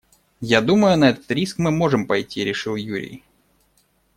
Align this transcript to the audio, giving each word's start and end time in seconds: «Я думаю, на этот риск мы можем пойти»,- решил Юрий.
«Я 0.55 0.61
думаю, 0.61 0.97
на 0.97 1.11
этот 1.11 1.29
риск 1.29 1.59
мы 1.59 1.69
можем 1.69 2.07
пойти»,- 2.07 2.43
решил 2.43 2.75
Юрий. 2.75 3.23